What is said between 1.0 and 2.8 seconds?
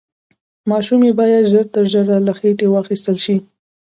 يې بايد ژر تر ژره له خېټې